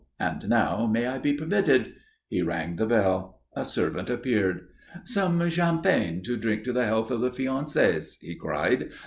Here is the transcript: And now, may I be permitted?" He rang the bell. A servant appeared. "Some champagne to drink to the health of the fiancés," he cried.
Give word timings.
And 0.19 0.49
now, 0.49 0.87
may 0.91 1.05
I 1.05 1.19
be 1.19 1.31
permitted?" 1.33 1.93
He 2.27 2.41
rang 2.41 2.77
the 2.77 2.87
bell. 2.87 3.43
A 3.55 3.63
servant 3.63 4.09
appeared. 4.09 4.67
"Some 5.03 5.47
champagne 5.49 6.23
to 6.23 6.37
drink 6.37 6.63
to 6.63 6.73
the 6.73 6.85
health 6.85 7.11
of 7.11 7.21
the 7.21 7.29
fiancés," 7.29 8.17
he 8.19 8.33
cried. 8.33 8.89